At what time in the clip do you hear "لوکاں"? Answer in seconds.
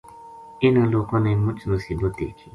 0.93-1.19